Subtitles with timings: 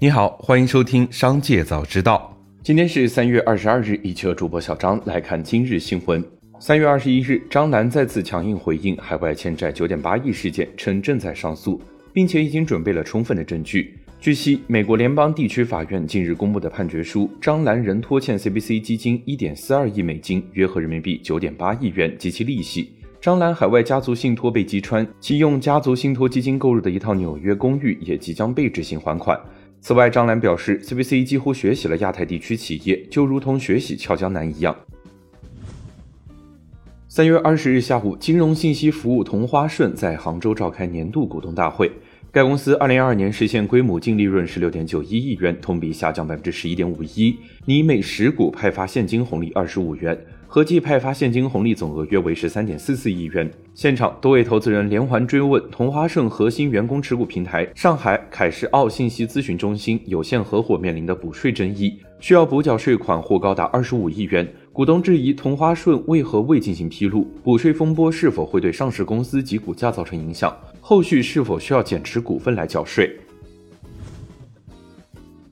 [0.00, 2.32] 你好，欢迎收听《商界早知道》。
[2.62, 6.24] 今天是三月二十二日，一车主播小张来看今日新闻。
[6.60, 11.82] 三月二十一日，张楠再次强硬回应海外欠债九点八亿事件，称正在上诉，
[12.12, 13.98] 并且已经准备了充分的证据。
[14.20, 22.92] 据悉，美国联邦地区法院近日公布的判决书，张兰仍拖欠 CBC 基金一点四二亿美金，约合人民币九点八亿元及其利息。
[23.20, 29.36] 张兰海外家族信托被击穿，其用家族信托基金购入的一套纽约公寓也即将被执行还款。
[29.80, 34.76] 此外，张兰表示，CBC 几乎学习了亚太地区企业，就如同学习俏江南一样。
[37.08, 41.90] 三月二十日下午，金融信息服务同花顺在杭州召开年度股东大会。
[42.30, 50.18] 该公司二零二二年实现规模净利润十六点九一亿元，同比下降百分之十一点五一，拟每十股派发现金红利二十五元。
[50.50, 53.48] 合计派发现金红利总额约为十三点四四亿元。
[53.74, 64.50] 现场多位投资人连环追问同花顺核心员工持股平台上海凯世奥信息咨询中心有限合伙面临的补税争议，需要补缴税款或高达二十五亿元。
[64.72, 67.26] 股东质疑同花顺为何未进行披露？
[67.44, 70.56] 补税风波是否会对上市公司及股价造成影响？
[70.80, 73.14] 后续是否需要减持股份来缴税？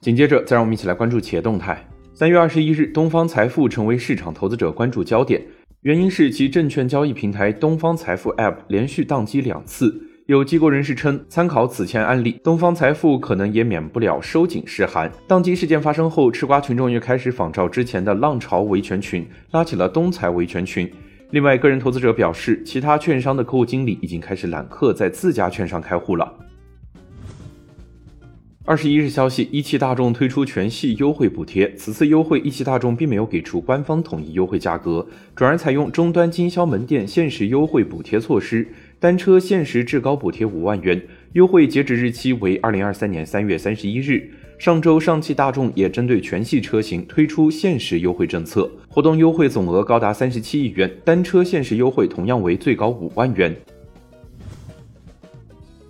[0.00, 1.86] 紧接着，再让我们一起来关注企业动态。
[2.18, 5.38] 三月二十一日，东方财富成为市场投资者关注焦点，
[5.82, 9.94] 原因是其证券交易平台东方财富 App 连续宕机两次。
[10.24, 15.12] 有机构人士称，参考此前案例，东方财富可能也免不了收紧释函。
[15.28, 20.90] 宕机事件发生后，吃瓜群众又开始仿照之前的浪潮维权群，拉起了东财维权群。
[21.32, 26.32] 另外，个人投资者表示，其他券商的客户经理已经开始揽客，在自家券商开户了。
[28.68, 31.72] 二十一日消息，一汽大众推出全系优惠补贴。
[31.76, 38.66] 此次优惠，一汽大众并没有给出官方统一优惠价格，转而采用终端经销门店限时优惠补贴措施，
[38.98, 41.00] 单车限时至高补贴五万元，
[41.34, 44.28] 优惠截止日期为二零二三年三月三十一日。
[44.58, 53.54] 上周，上汽大众也针对全系车型推出限时优惠政策，活动优惠总额高达三十七亿元，单车限时优惠同样为最高五万元。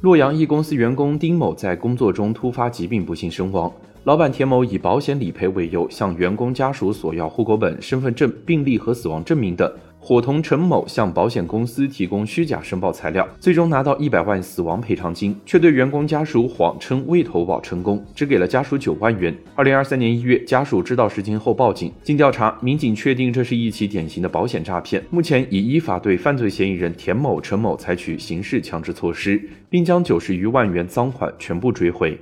[0.07, 3.73] 洛阳一公司员工丁某在工作中突发疾病不幸身亡，
[4.07, 9.69] 老板田某以保险理赔为由向员工家属索要户口本、身份证、病历和死亡证明等，
[9.99, 19.37] 伙同陈某向保险公司提供虚假申报材料，最终拿到一百万死亡赔偿金，却对员工家属谎称未投保成功，只给了家属九万元。
[19.57, 29.43] 二零二三年一月，家属知道实情后报警，经调查，民警确定这是一起典型的保险诈骗，目前已依法对犯罪嫌疑人田某、陈某采取刑事强制措施。
[29.69, 32.17] 并将九十余万元赃款全部追回。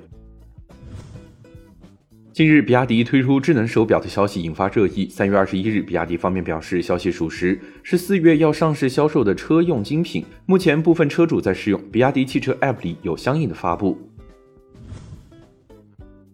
[2.34, 5.06] 近日，比亚迪推出智能手表的消息引发热议。
[5.08, 10.24] 三月二十一日，比亚迪方面表示，消息属实，是四月要上市销售的车用精品。
[10.44, 13.96] 目前，部分车主在试用比亚迪汽车 App 里有相应的发布。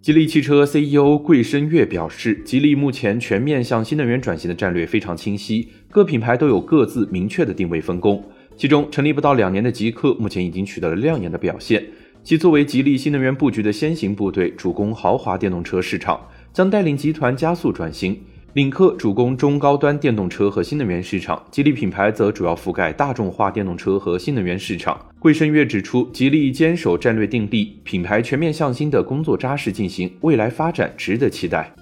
[0.01, 8.25] 吉利汽车 CEO 桂生月表示，吉利目前全面向新能源转型的战略非常清晰，各品牌都有各自明确的定位分工。
[8.57, 11.85] 其中成立不到两年的极客，目前已经取得了亮眼的表现。
[12.23, 16.21] 其作为吉利新能源布局的先行部队，主攻豪华电动车市场，
[16.53, 18.21] 将带领集团加速转型。
[18.55, 25.01] 领克主攻中高端电动车和新能源市场，吉利品牌则主要覆盖大众化电动车和新能源市场。
[25.21, 31.73] 桂生月指出，吉利坚守战略定力，品牌全面向心的工作扎实进行，未来发展值得期待。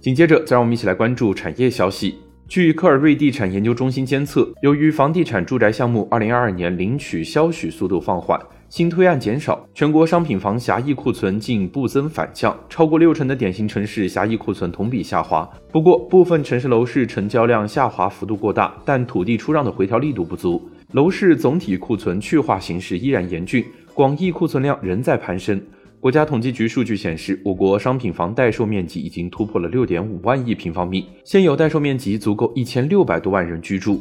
[0.00, 2.16] 紧接着，再让我们一起来关注产业消息。
[2.50, 8.36] 据科尔瑞地产研究中心监测，由于房地产住宅项目2022年领取销许速度放缓，
[8.68, 15.48] 新推案减少，全国商品房狭义库存竟不增反降，超过六成的典型城市狭义库存同比下滑。
[15.70, 25.62] 不过，部分城市楼市成交量下滑幅度过大，但土地出让的回调力度不足，楼市总体库存去化形势依然严峻，广义库存量仍在攀升。
[26.00, 34.00] 国家统计局数据显示，我国商品房待售面积已经突破了六点五万亿平方米，现有待售面积足够一千六百多万人居住。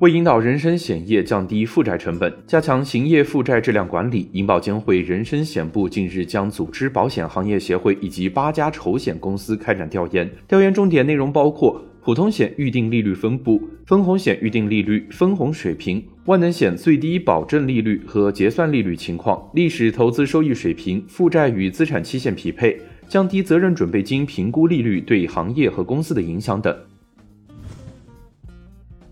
[0.00, 11.80] 为引导人身险业降低负债成本，加强行业负债质量管理，银保监会人身险部近日将组织保险行业协会以及八家筹险公司开展调研，调研重点内容包括。
[12.06, 26.72] 普通险预定利率分布、分红险预定利率分红水平、万能险最低保证利率和结算利率情况、历史投资收益水平、负债与资产期限匹配、降低责任准备金评估利率对行业和公司的影响等。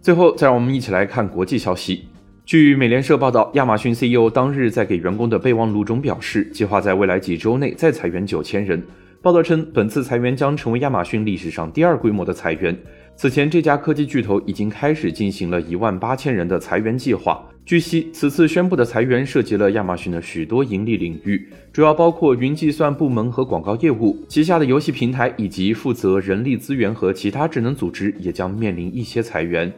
[0.00, 2.04] 最后，再让我们一起来看国际消息。
[2.44, 8.80] 据美联社报道，亚马逊 CEO 当日在给员工的备忘录中表示，计划在未来几周内再裁员九千人。
[9.24, 12.76] 报道称，本次裁员将成为亚马逊历史上第二规模的裁员。
[13.16, 17.42] 此前，这家科技巨头已经开始进行了一万八千人的裁员计划。
[17.64, 29.72] 据悉，此次宣布的裁员涉及了亚马逊的许多盈利领域，主要包括云计算部门和广告业务，旗下的游戏平台以及负责人力资源和其他智能组织也将面临一些裁员。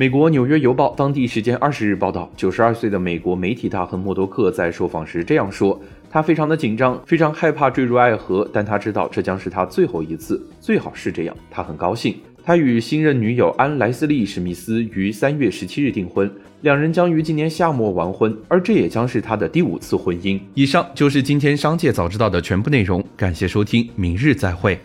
[0.00, 11.36] 美国《纽约邮报》当地时间二十日报道，九十二岁的美国媒体大亨默多克在受访时这样说：“他非常的紧张，非常害怕坠入爱河，但他知道这将是他最后一次，最好是这样。
[11.50, 12.16] 他很高兴。
[12.42, 16.32] 他与新任女友安·莱斯利·史密斯于三月十七日订婚，
[16.62, 24.80] 两人将于今年夏末完婚，而这也将是他的第五次婚姻。”以上就是今天商界早知道的全部内容，感谢收听，明日再会。